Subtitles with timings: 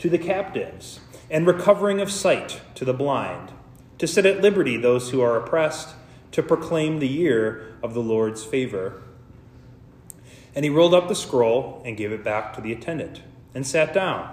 [0.00, 1.00] to the captives
[1.30, 3.52] and recovering of sight to the blind,
[3.98, 5.94] to set at liberty those who are oppressed,
[6.32, 9.02] to proclaim the year of the Lord's favor.
[10.54, 13.20] And he rolled up the scroll and gave it back to the attendant
[13.54, 14.32] and sat down.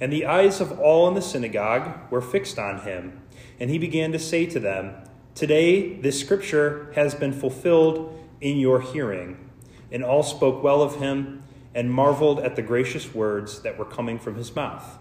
[0.00, 3.20] And the eyes of all in the synagogue were fixed on him.
[3.60, 4.94] And he began to say to them,
[5.34, 9.50] Today this scripture has been fulfilled in your hearing.
[9.92, 11.42] And all spoke well of him
[11.74, 14.98] and marveled at the gracious words that were coming from his mouth.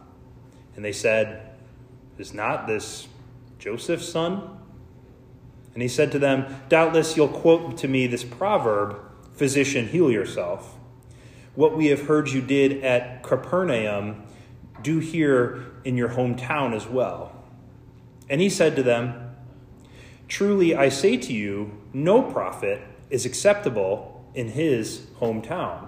[0.76, 1.52] And they said,
[2.18, 3.08] Is not this
[3.60, 4.58] Joseph's son?
[5.74, 9.00] And he said to them, Doubtless you'll quote to me this proverb,
[9.34, 10.76] Physician, heal yourself.
[11.56, 14.24] What we have heard you did at Capernaum,
[14.82, 17.44] do here in your hometown as well.
[18.30, 19.36] And he said to them,
[20.28, 25.88] Truly I say to you, no prophet is acceptable in his hometown.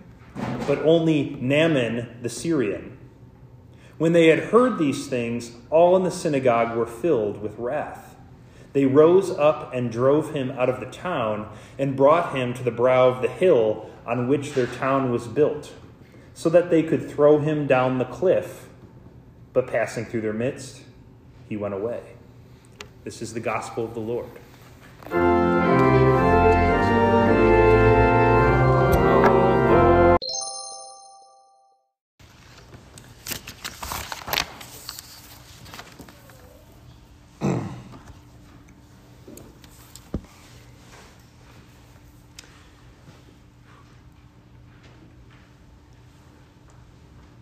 [0.67, 2.97] but only Naaman the Syrian.
[3.97, 8.15] When they had heard these things, all in the synagogue were filled with wrath.
[8.73, 12.71] They rose up and drove him out of the town and brought him to the
[12.71, 15.73] brow of the hill on which their town was built,
[16.33, 18.69] so that they could throw him down the cliff.
[19.53, 20.81] But passing through their midst,
[21.49, 22.01] he went away.
[23.03, 25.40] This is the gospel of the Lord.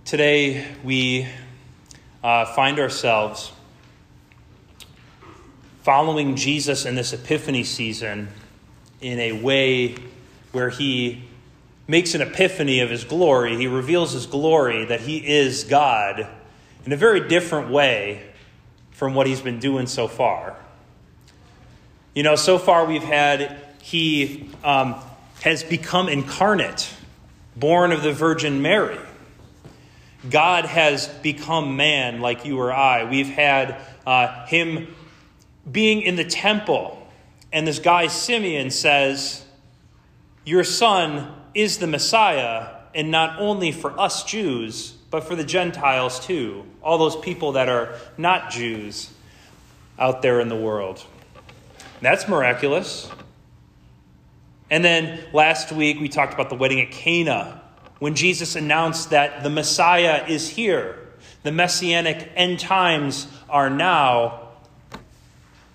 [0.09, 1.27] Today, we
[2.23, 3.51] uh, find ourselves
[5.83, 8.29] following Jesus in this Epiphany season
[9.01, 9.97] in a way
[10.51, 11.25] where he
[11.87, 13.55] makes an epiphany of his glory.
[13.55, 16.27] He reveals his glory that he is God
[16.87, 18.31] in a very different way
[18.89, 20.55] from what he's been doing so far.
[22.15, 24.95] You know, so far we've had he um,
[25.41, 26.91] has become incarnate,
[27.55, 28.97] born of the Virgin Mary.
[30.27, 33.09] God has become man like you or I.
[33.09, 34.93] We've had uh, him
[35.69, 37.07] being in the temple,
[37.53, 39.45] and this guy Simeon says,
[40.43, 46.19] Your son is the Messiah, and not only for us Jews, but for the Gentiles
[46.19, 49.11] too, all those people that are not Jews
[49.97, 51.03] out there in the world.
[52.01, 53.09] That's miraculous.
[54.69, 57.61] And then last week we talked about the wedding at Cana
[57.99, 60.97] when Jesus announced that the Messiah is here,
[61.43, 64.49] the messianic end times are now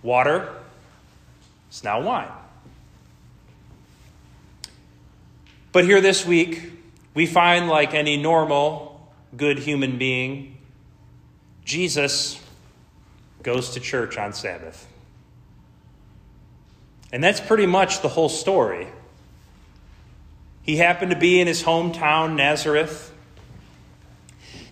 [0.03, 0.49] water,
[1.69, 2.29] it's now wine.
[5.73, 6.71] But here this week,
[7.15, 10.59] we find, like any normal, good human being,
[11.65, 12.41] Jesus
[13.43, 14.87] goes to church on Sabbath.
[17.13, 18.89] And that's pretty much the whole story.
[20.65, 23.13] He happened to be in his hometown, Nazareth.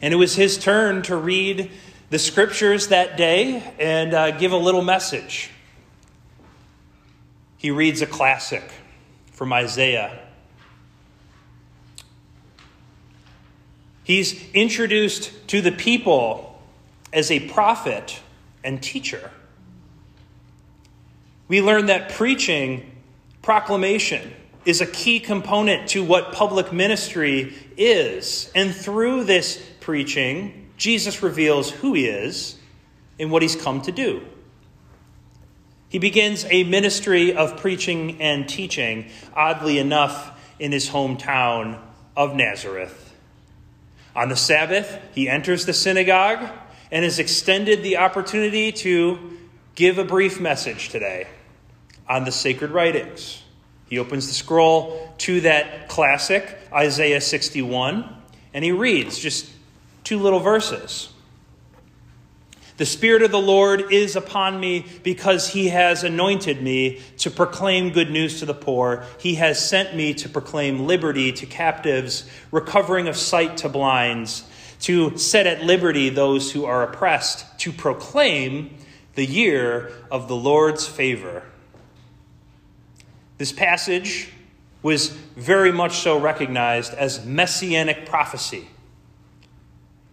[0.01, 1.71] And it was his turn to read
[2.09, 5.51] the scriptures that day and uh, give a little message.
[7.59, 8.65] He reads a classic
[9.33, 10.19] from Isaiah.
[14.03, 16.61] He's introduced to the people
[17.13, 18.19] as a prophet
[18.65, 19.31] and teacher.
[21.49, 22.91] We learn that preaching,
[23.43, 24.33] proclamation,
[24.65, 28.51] is a key component to what public ministry is.
[28.55, 32.57] And through this preaching, Jesus reveals who he is
[33.19, 34.23] and what he's come to do.
[35.89, 41.79] He begins a ministry of preaching and teaching, oddly enough, in his hometown
[42.17, 43.15] of Nazareth.
[44.15, 46.49] On the Sabbath, he enters the synagogue
[46.91, 49.39] and has extended the opportunity to
[49.75, 51.27] give a brief message today
[52.09, 53.42] on the sacred writings.
[53.93, 58.09] He opens the scroll to that classic, Isaiah 61,
[58.55, 59.51] and he reads just
[60.03, 61.13] two little verses.
[62.79, 67.91] The Spirit of the Lord is upon me because he has anointed me to proclaim
[67.91, 69.05] good news to the poor.
[69.19, 74.43] He has sent me to proclaim liberty to captives, recovering of sight to blinds,
[74.81, 78.75] to set at liberty those who are oppressed, to proclaim
[79.17, 81.43] the year of the Lord's favor.
[83.43, 84.29] This passage
[84.85, 88.69] was very much so recognized as messianic prophecy.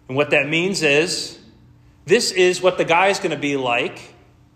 [0.08, 1.38] And what that means is
[2.06, 4.16] this is what the guy is going to be like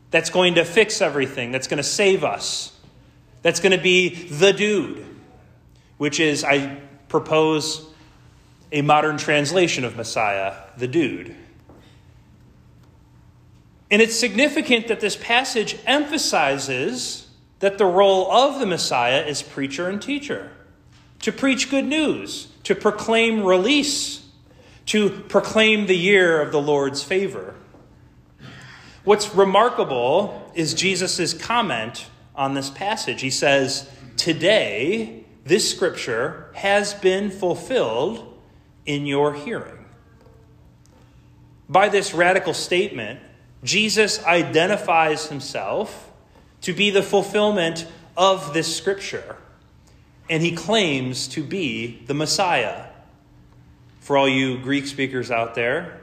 [0.10, 2.76] that's going to fix everything, that's going to save us,
[3.44, 5.06] that's going to be the dude,
[6.00, 7.86] which is, I propose,
[8.72, 11.36] a modern translation of Messiah, the dude.
[13.92, 17.30] And it's significant that this passage emphasizes
[17.64, 20.52] that the role of the Messiah is preacher and teacher
[21.22, 24.28] to preach good news, to proclaim release,
[24.88, 27.56] to proclaim the year of the Lord's favor.
[29.06, 32.06] What's remarkable is Jesus' comment
[32.36, 33.22] on this passage.
[33.22, 38.42] He says, Today, this scripture has been fulfilled
[38.86, 39.86] in your hearing.
[41.70, 43.22] By this radical statement,
[43.64, 46.10] Jesus identifies himself
[46.64, 47.86] to be the fulfillment
[48.18, 49.36] of this scripture,
[50.30, 52.88] and he claims to be the Messiah.
[54.00, 56.02] For all you Greek speakers out there,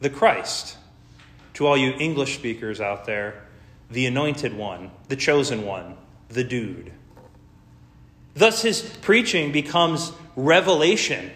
[0.00, 0.76] the Christ.
[1.54, 3.44] To all you English speakers out there,
[3.90, 5.96] the anointed one, the chosen one,
[6.28, 6.92] the dude.
[8.34, 11.32] Thus, his preaching becomes revelation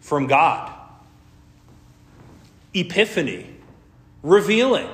[0.00, 0.72] from God,
[2.74, 3.46] epiphany,
[4.24, 4.88] revealing.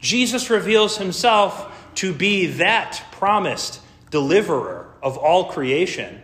[0.00, 3.80] Jesus reveals himself to be that promised
[4.10, 6.22] deliverer of all creation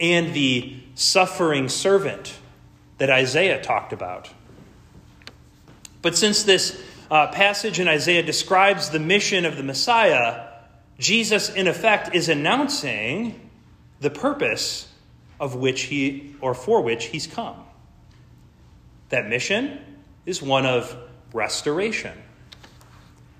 [0.00, 2.34] and the suffering servant
[2.98, 4.30] that Isaiah talked about.
[6.02, 10.48] But since this uh, passage in Isaiah describes the mission of the Messiah,
[10.98, 13.50] Jesus, in effect, is announcing
[14.00, 14.88] the purpose
[15.38, 17.56] of which he, or for which he's come.
[19.08, 19.78] That mission
[20.26, 20.96] is one of
[21.32, 22.16] restoration.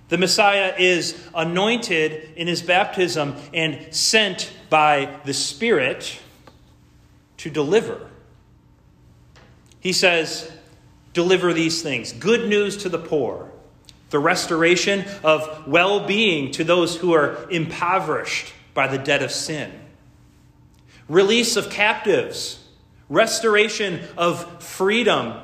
[0.08, 6.20] The Messiah is anointed in his baptism and sent by the Spirit
[7.38, 8.08] to deliver.
[9.80, 10.50] He says,
[11.12, 12.12] Deliver these things.
[12.12, 13.50] Good news to the poor,
[14.10, 19.70] the restoration of well being to those who are impoverished by the debt of sin,
[21.08, 22.64] release of captives,
[23.08, 25.34] restoration of freedom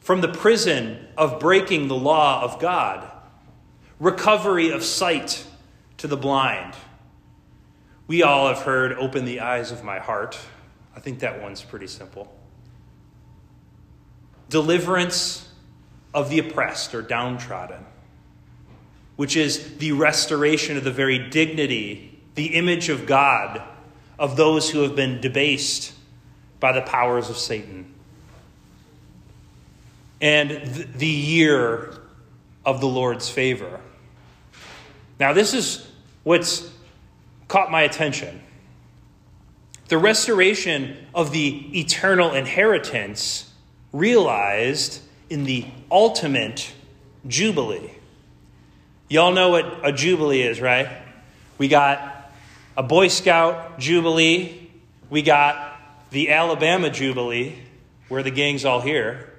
[0.00, 3.08] from the prison of breaking the law of God,
[4.02, 5.46] recovery of sight
[5.96, 6.74] to the blind.
[8.08, 10.36] We all have heard, Open the eyes of my heart.
[10.96, 12.36] I think that one's pretty simple.
[14.48, 15.48] Deliverance
[16.12, 17.86] of the oppressed or downtrodden,
[19.14, 23.62] which is the restoration of the very dignity, the image of God
[24.18, 25.94] of those who have been debased
[26.58, 27.94] by the powers of Satan
[30.20, 31.94] and the year
[32.64, 33.80] of the Lord's favor.
[35.22, 35.86] Now, this is
[36.24, 36.68] what's
[37.46, 38.42] caught my attention.
[39.86, 43.48] The restoration of the eternal inheritance
[43.92, 45.00] realized
[45.30, 46.72] in the ultimate
[47.28, 47.92] Jubilee.
[49.08, 50.88] Y'all know what a Jubilee is, right?
[51.56, 52.32] We got
[52.76, 54.72] a Boy Scout Jubilee,
[55.08, 55.78] we got
[56.10, 57.60] the Alabama Jubilee,
[58.08, 59.32] where the gang's all here.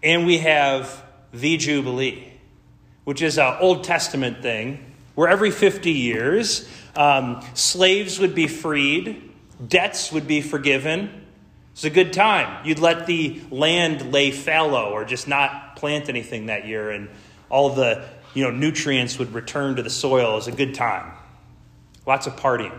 [0.00, 2.34] And we have the Jubilee,
[3.04, 9.32] which is an Old Testament thing where every 50 years um, slaves would be freed,
[9.66, 11.24] debts would be forgiven.
[11.72, 12.64] It's a good time.
[12.66, 17.08] You'd let the land lay fallow or just not plant anything that year, and
[17.48, 20.36] all the you know, nutrients would return to the soil.
[20.38, 21.12] It's a good time.
[22.06, 22.78] Lots of partying.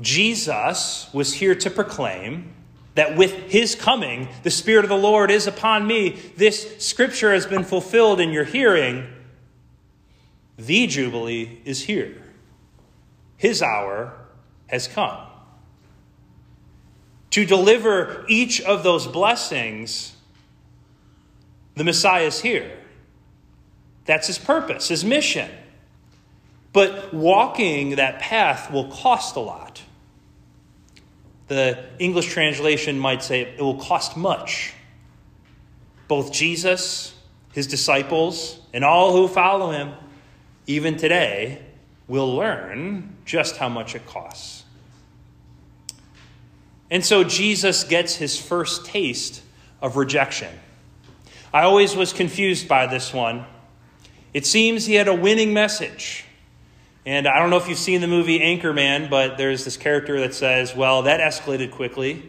[0.00, 2.52] Jesus was here to proclaim
[3.00, 6.20] that with his coming, the Spirit of the Lord is upon me.
[6.36, 9.06] This scripture has been fulfilled in your hearing.
[10.58, 12.22] The Jubilee is here.
[13.38, 14.12] His hour
[14.66, 15.16] has come.
[17.30, 20.14] To deliver each of those blessings,
[21.76, 22.70] the Messiah is here.
[24.04, 25.50] That's his purpose, his mission.
[26.74, 29.80] But walking that path will cost a lot.
[31.50, 34.72] The English translation might say it will cost much.
[36.10, 37.14] both Jesus,
[37.52, 39.92] his disciples, and all who follow him,
[40.66, 41.62] even today,
[42.08, 44.64] will learn just how much it costs.
[46.90, 49.40] And so Jesus gets his first taste
[49.80, 50.52] of rejection.
[51.54, 53.46] I always was confused by this one.
[54.34, 56.24] It seems he had a winning message.
[57.06, 60.34] And I don't know if you've seen the movie Anchorman, but there's this character that
[60.34, 62.22] says, well, that escalated quickly.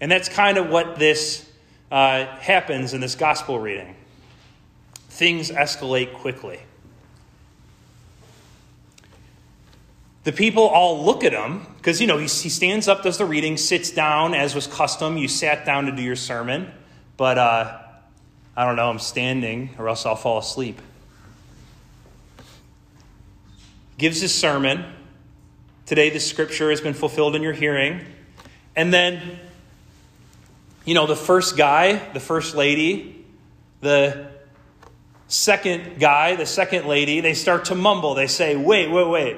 [0.00, 1.48] And that's kind of what this
[1.90, 3.94] uh, happens in this gospel reading.
[5.10, 6.60] Things escalate quickly.
[10.24, 13.24] The people all look at him because, you know, he, he stands up, does the
[13.24, 15.16] reading, sits down, as was custom.
[15.16, 16.70] You sat down to do your sermon.
[17.16, 17.78] But uh,
[18.56, 20.80] I don't know, I'm standing or else I'll fall asleep.
[23.98, 24.84] Gives his sermon.
[25.84, 28.00] Today, the scripture has been fulfilled in your hearing.
[28.74, 29.40] And then,
[30.84, 33.26] you know, the first guy, the first lady,
[33.80, 34.28] the
[35.26, 38.14] second guy, the second lady, they start to mumble.
[38.14, 39.36] They say, wait, wait, wait.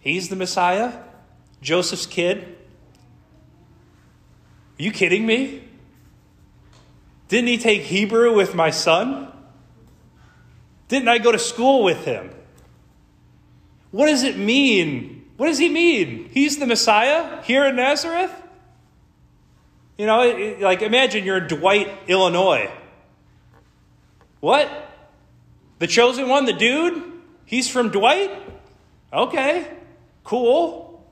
[0.00, 0.92] He's the Messiah?
[1.60, 2.56] Joseph's kid?
[4.78, 5.64] Are you kidding me?
[7.28, 9.30] Didn't he take Hebrew with my son?
[10.88, 12.30] Didn't I go to school with him?
[13.90, 15.30] What does it mean?
[15.36, 16.28] What does he mean?
[16.32, 18.32] He's the Messiah here in Nazareth?
[19.96, 22.70] You know, like imagine you're in Dwight, Illinois.
[24.40, 24.70] What?
[25.78, 27.02] The chosen one, the dude?
[27.44, 28.30] He's from Dwight?
[29.12, 29.66] Okay,
[30.24, 31.06] cool.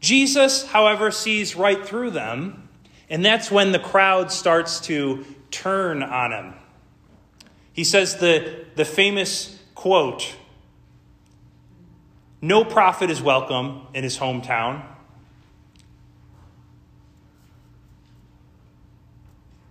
[0.00, 2.68] Jesus, however, sees right through them
[3.10, 6.54] and that's when the crowd starts to turn on him.
[7.72, 10.34] He says the, the famous quote
[12.40, 14.84] No prophet is welcome in his hometown.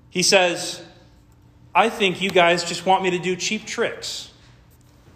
[0.10, 0.82] He says,
[1.74, 4.32] I think you guys just want me to do cheap tricks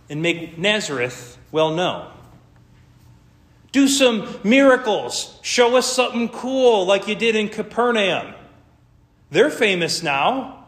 [0.09, 2.11] and make Nazareth well known.
[3.71, 5.39] Do some miracles.
[5.41, 8.33] Show us something cool like you did in Capernaum.
[9.29, 10.65] They're famous now.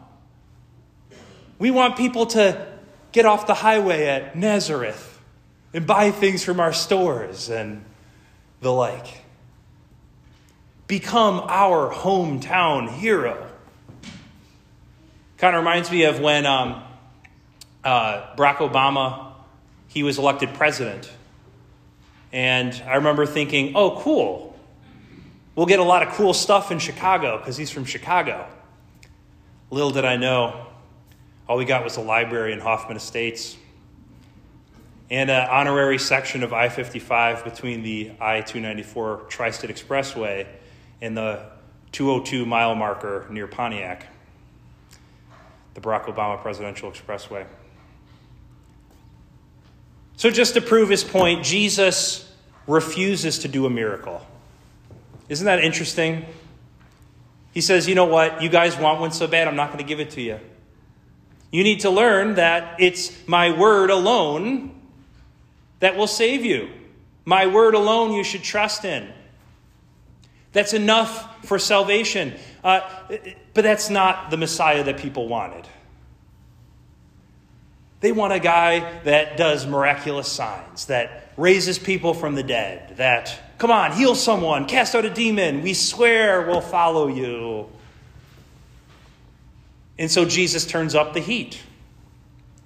[1.58, 2.66] We want people to
[3.12, 5.13] get off the highway at Nazareth
[5.74, 7.84] and buy things from our stores and
[8.60, 9.22] the like.
[10.86, 13.50] Become our hometown hero.
[15.36, 16.82] Kind of reminds me of when um,
[17.82, 19.32] uh, Barack Obama
[19.88, 21.10] he was elected president
[22.34, 24.58] and I remember thinking, oh, cool.
[25.54, 28.48] We'll get a lot of cool stuff in Chicago because he's from Chicago.
[29.70, 30.66] Little did I know,
[31.48, 33.56] all we got was a library in Hoffman Estates
[35.10, 40.46] and an honorary section of I 55 between the I 294 Tri State Expressway
[41.00, 41.46] and the
[41.92, 44.06] 202 mile marker near Pontiac,
[45.74, 47.46] the Barack Obama Presidential Expressway.
[50.16, 52.32] So, just to prove his point, Jesus
[52.66, 54.24] refuses to do a miracle.
[55.28, 56.24] Isn't that interesting?
[57.52, 58.42] He says, You know what?
[58.42, 60.40] You guys want one so bad, I'm not going to give it to you.
[61.50, 64.73] You need to learn that it's my word alone
[65.84, 66.70] that will save you.
[67.26, 69.06] My word alone you should trust in.
[70.52, 72.32] That's enough for salvation.
[72.62, 72.80] Uh,
[73.52, 75.68] but that's not the Messiah that people wanted.
[78.00, 83.38] They want a guy that does miraculous signs, that raises people from the dead, that,
[83.58, 87.68] come on, heal someone, cast out a demon, we swear we'll follow you.
[89.98, 91.60] And so Jesus turns up the heat.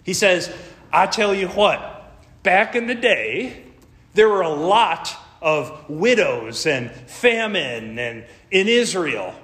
[0.05, 0.55] He says,
[0.93, 1.98] I tell you what,
[2.43, 3.65] back in the day,
[4.15, 9.35] there were a lot of widows and famine and in Israel.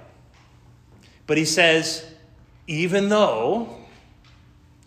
[1.26, 2.04] But he says,
[2.66, 3.76] even though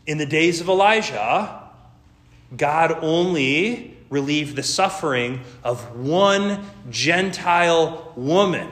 [0.05, 1.63] in the days of Elijah,
[2.55, 8.71] God only relieved the suffering of one Gentile woman,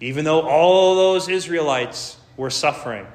[0.00, 3.06] even though all those Israelites were suffering.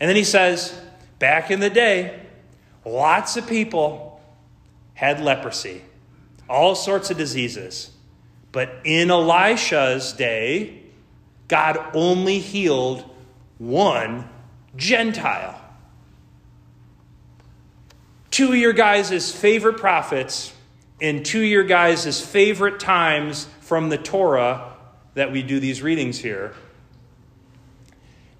[0.00, 0.78] And then he says,
[1.18, 2.21] back in the day,
[2.84, 4.20] lots of people
[4.94, 5.82] had leprosy,
[6.48, 7.90] all sorts of diseases.
[8.52, 10.82] But in Elisha's day,
[11.48, 13.04] God only healed
[13.58, 14.28] one
[14.76, 15.58] Gentile.
[18.30, 20.52] Two of your guys' favorite prophets
[21.00, 24.72] and two of your guys' favorite times from the Torah
[25.14, 26.54] that we do these readings here.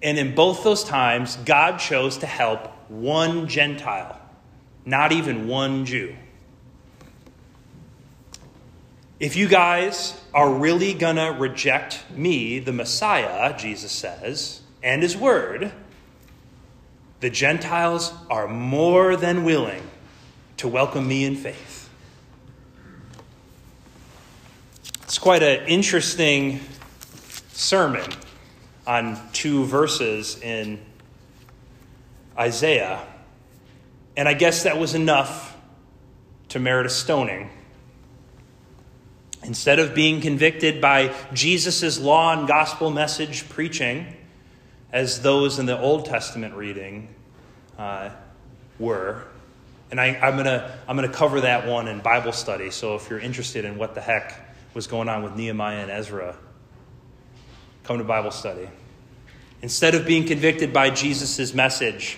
[0.01, 4.19] And in both those times, God chose to help one Gentile,
[4.85, 6.15] not even one Jew.
[9.19, 15.15] If you guys are really going to reject me, the Messiah, Jesus says, and his
[15.15, 15.71] word,
[17.21, 19.81] the Gentiles are more than willing
[20.57, 21.89] to welcome me in faith.
[25.03, 26.59] It's quite an interesting
[27.53, 28.11] sermon
[28.85, 30.81] on two verses in
[32.37, 32.99] Isaiah.
[34.15, 35.57] And I guess that was enough
[36.49, 37.49] to merit a stoning.
[39.43, 44.15] Instead of being convicted by Jesus' law and gospel message preaching,
[44.91, 47.13] as those in the Old Testament reading
[47.77, 48.11] uh,
[48.79, 49.23] were,
[49.89, 52.71] and I, am going to I'm going to cover that one in Bible study.
[52.71, 56.35] So if you're interested in what the heck was going on with Nehemiah and Ezra,
[57.83, 58.69] come to Bible study.
[59.61, 62.17] Instead of being convicted by Jesus' message,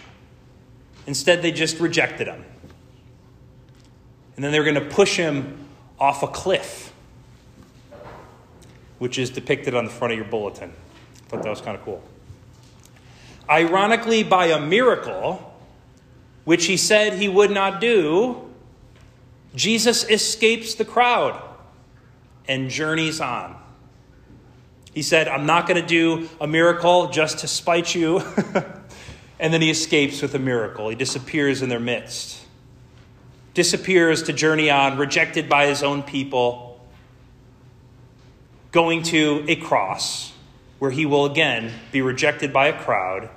[1.07, 2.43] instead they just rejected him.
[4.35, 5.67] And then they were going to push him
[5.99, 6.93] off a cliff
[8.99, 10.71] which is depicted on the front of your bulletin.
[10.71, 12.01] I thought that was kind of cool.
[13.49, 15.53] Ironically, by a miracle,
[16.45, 18.49] which he said he would not do,
[19.53, 21.41] Jesus escapes the crowd
[22.47, 23.55] and journeys on.
[24.93, 28.21] He said, I'm not going to do a miracle just to spite you.
[29.39, 30.89] and then he escapes with a miracle.
[30.89, 32.41] He disappears in their midst,
[33.53, 36.65] disappears to journey on, rejected by his own people
[38.71, 40.33] going to a cross
[40.79, 43.29] where he will again be rejected by a crowd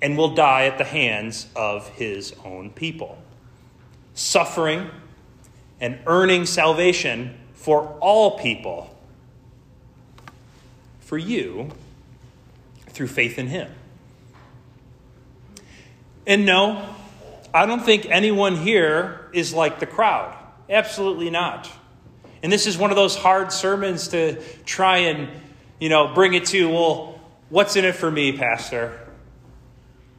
[0.00, 3.18] and will die at the hands of his own people,
[4.14, 4.88] suffering
[5.80, 8.96] and earning salvation for all people,
[11.00, 11.70] for you,
[12.90, 13.70] through faith in him.
[16.26, 16.94] And no,
[17.52, 20.36] I don't think anyone here is like the crowd.
[20.68, 21.70] Absolutely not.
[22.42, 25.28] And this is one of those hard sermons to try and,
[25.78, 28.98] you know, bring it to, well, what's in it for me, Pastor?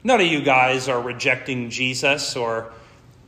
[0.04, 2.73] None of you guys are rejecting Jesus or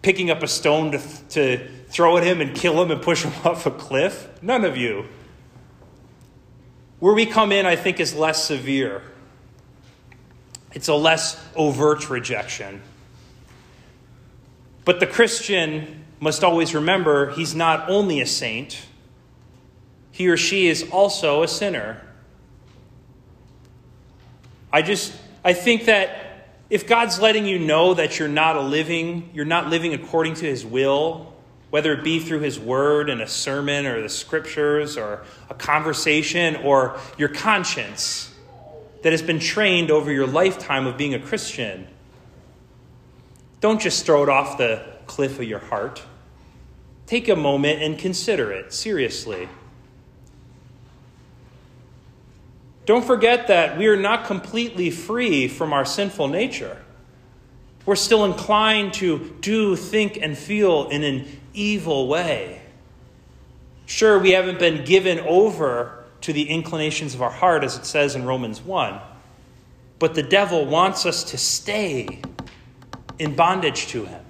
[0.02, 3.34] picking up a stone to, to throw at him and kill him and push him
[3.46, 4.28] off a cliff.
[4.42, 5.06] None of you.
[7.00, 9.02] Where we come in, I think, is less severe.
[10.74, 12.82] It's a less overt rejection.
[14.86, 18.82] But the Christian must always remember he's not only a saint,
[20.12, 22.02] he or she is also a sinner.
[24.72, 29.30] I just I think that if God's letting you know that you're not a living,
[29.34, 31.34] you're not living according to his will,
[31.70, 36.56] whether it be through his word and a sermon or the scriptures or a conversation
[36.58, 38.33] or your conscience
[39.04, 41.88] that has been trained over your lifetime of being a Christian,
[43.60, 46.02] don't just throw it off the cliff of your heart.
[47.06, 49.48] Take a moment and consider it seriously.
[52.86, 56.82] Don't forget that we are not completely free from our sinful nature.
[57.86, 62.62] We're still inclined to do, think, and feel in an evil way.
[63.86, 68.16] Sure, we haven't been given over to the inclinations of our heart, as it says
[68.16, 69.00] in Romans 1,
[70.00, 72.22] but the devil wants us to stay
[73.18, 74.26] in bondage to him,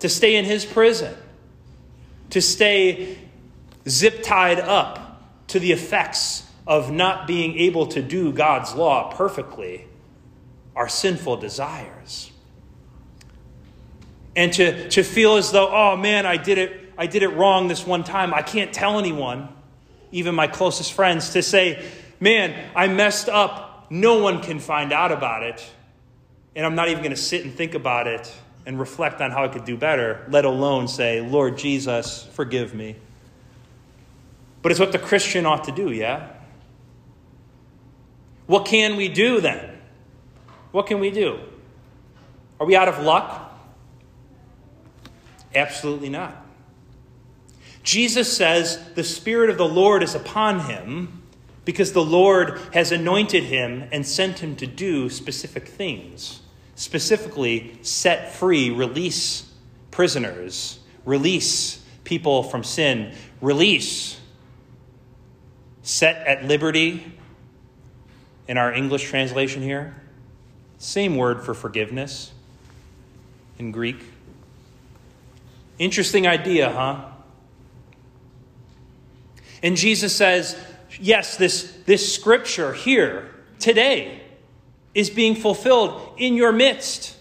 [0.00, 1.14] to stay in his prison
[2.30, 3.18] to stay
[3.88, 9.86] zip tied up to the effects of not being able to do God's law perfectly,
[10.74, 12.30] our sinful desires.
[14.34, 17.68] And to, to feel as though, oh man, I did it, I did it wrong
[17.68, 18.34] this one time.
[18.34, 19.48] I can't tell anyone,
[20.16, 21.84] even my closest friends, to say,
[22.20, 23.86] man, I messed up.
[23.90, 25.64] No one can find out about it.
[26.56, 28.32] And I'm not even going to sit and think about it
[28.64, 32.96] and reflect on how I could do better, let alone say, Lord Jesus, forgive me.
[34.62, 36.30] But it's what the Christian ought to do, yeah?
[38.46, 39.78] What can we do then?
[40.72, 41.38] What can we do?
[42.58, 43.52] Are we out of luck?
[45.54, 46.45] Absolutely not.
[47.86, 51.22] Jesus says the Spirit of the Lord is upon him
[51.64, 56.42] because the Lord has anointed him and sent him to do specific things
[56.76, 59.50] specifically set free, release
[59.90, 64.20] prisoners, release people from sin, release,
[65.82, 67.12] set at liberty
[68.46, 69.96] in our English translation here.
[70.78, 72.30] Same word for forgiveness
[73.58, 73.96] in Greek.
[75.78, 77.04] Interesting idea, huh?
[79.62, 80.56] And Jesus says,
[81.00, 84.22] yes, this, this scripture here, today,
[84.94, 87.16] is being fulfilled in your midst.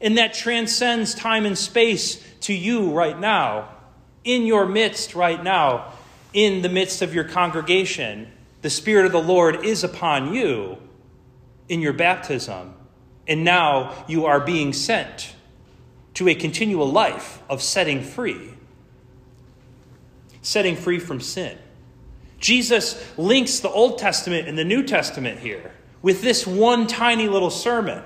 [0.00, 3.70] And that transcends time and space to you right now,
[4.24, 5.92] in your midst right now.
[6.36, 10.76] in the midst of your congregation, the Spirit of the Lord is upon you
[11.66, 12.74] in your baptism.
[13.26, 15.34] And now you are being sent
[16.12, 18.54] to a continual life of setting free,
[20.42, 21.56] setting free from sin.
[22.38, 25.72] Jesus links the Old Testament and the New Testament here
[26.02, 28.02] with this one tiny little sermon,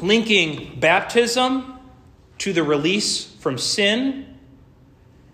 [0.00, 1.78] linking baptism
[2.38, 4.38] to the release from sin,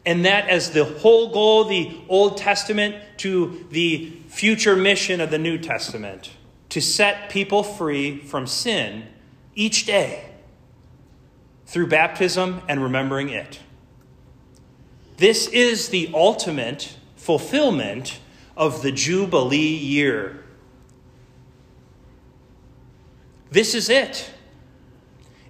[0.04, 5.30] and that as the whole goal of the Old Testament to the future mission of
[5.30, 6.30] the New Testament
[6.70, 9.07] to set people free from sin
[9.54, 10.24] each day
[11.66, 13.61] through baptism and remembering it.
[15.16, 18.18] This is the ultimate fulfillment
[18.57, 20.44] of the Jubilee year.
[23.50, 24.31] This is it.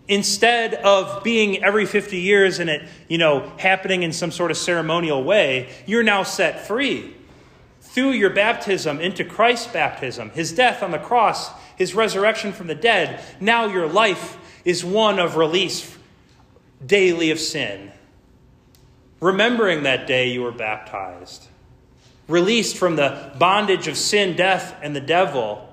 [0.07, 4.59] Instead of being every 50 years and it, you know, happening in some sort of
[4.59, 7.17] ceremonial way, you're now set free
[7.81, 12.75] through your baptism into Christ's baptism, his death on the cross, his resurrection from the
[12.75, 13.25] dead.
[13.41, 15.97] Now your life is one of release
[16.85, 17.94] daily of sin
[19.25, 21.47] remembering that day you were baptized,
[22.29, 25.67] released from the bondage of sin, death, and the devil.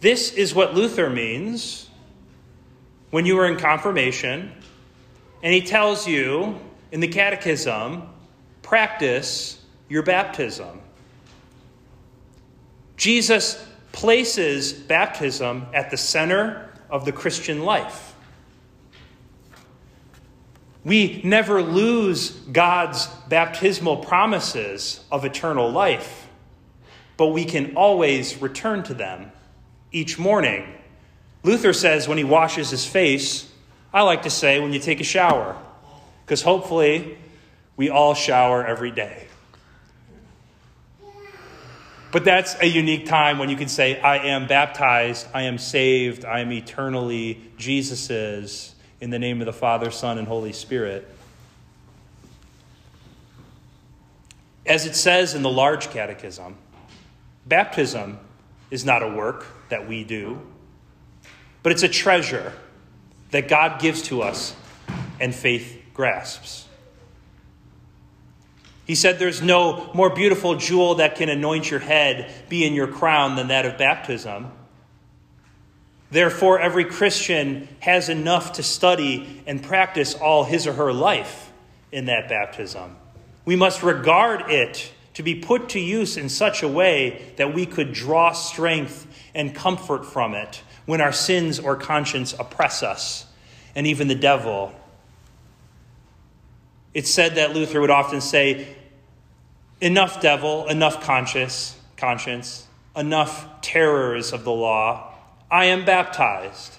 [0.00, 1.88] This is what Luther means
[3.10, 4.50] when you were in confirmation,
[5.40, 6.58] and he tells you
[6.90, 8.08] in the catechism
[8.62, 10.80] practice your baptism.
[12.96, 18.11] Jesus places baptism at the center of the Christian life.
[20.84, 26.28] We never lose God's baptismal promises of eternal life,
[27.16, 29.30] but we can always return to them
[29.92, 30.66] each morning.
[31.44, 33.48] Luther says when he washes his face,
[33.92, 35.56] I like to say when you take a shower,
[36.24, 37.16] because hopefully
[37.76, 39.26] we all shower every day.
[42.10, 46.24] But that's a unique time when you can say, I am baptized, I am saved,
[46.26, 48.71] I am eternally Jesus's
[49.02, 51.08] in the name of the Father, Son, and Holy Spirit.
[54.64, 56.54] As it says in the large catechism,
[57.44, 58.20] baptism
[58.70, 60.40] is not a work that we do,
[61.64, 62.52] but it's a treasure
[63.32, 64.54] that God gives to us
[65.18, 66.68] and faith grasps.
[68.86, 72.86] He said, There's no more beautiful jewel that can anoint your head, be in your
[72.86, 74.52] crown, than that of baptism.
[76.12, 81.50] Therefore, every Christian has enough to study and practice all his or her life
[81.90, 82.96] in that baptism.
[83.46, 87.64] We must regard it to be put to use in such a way that we
[87.64, 93.24] could draw strength and comfort from it when our sins or conscience oppress us,
[93.74, 94.74] and even the devil.
[96.92, 98.76] It's said that Luther would often say,
[99.80, 105.11] Enough devil, enough conscience, conscience, enough terrors of the law
[105.52, 106.78] I am baptized.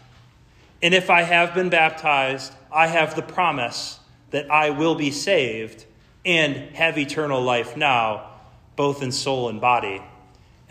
[0.81, 3.99] And if I have been baptized, I have the promise
[4.31, 5.85] that I will be saved
[6.25, 8.31] and have eternal life now,
[8.75, 10.01] both in soul and body.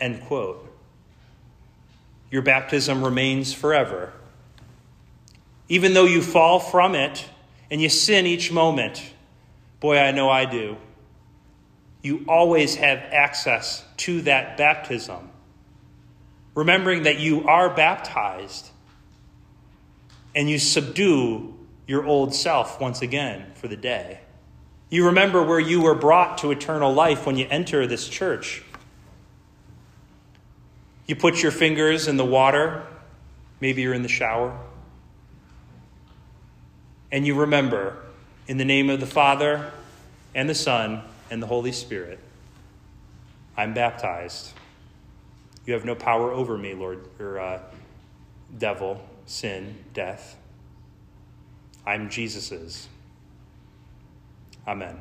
[0.01, 0.69] End quote.
[2.29, 4.11] Your baptism remains forever.
[5.69, 7.25] Even though you fall from it
[7.71, 9.01] and you sin each moment,
[9.79, 10.75] boy, I know I do,
[12.01, 15.29] you always have access to that baptism
[16.55, 18.69] remembering that you are baptized
[20.35, 21.53] and you subdue
[21.87, 24.19] your old self once again for the day.
[24.89, 28.63] You remember where you were brought to eternal life when you enter this church.
[31.07, 32.85] You put your fingers in the water,
[33.59, 34.57] maybe you're in the shower,
[37.11, 37.97] and you remember,
[38.47, 39.71] in the name of the Father
[40.33, 42.19] and the Son and the Holy Spirit,
[43.55, 44.53] I'm baptized.
[45.65, 47.59] You have no power over me, Lord, or uh,
[48.57, 50.35] devil, sin, death.
[51.85, 52.87] I'm Jesus's.
[54.67, 54.99] Amen.